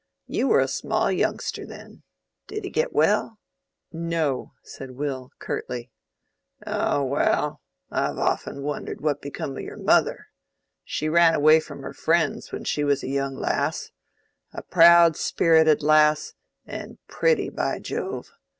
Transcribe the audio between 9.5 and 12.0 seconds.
of your mother. She ran away from her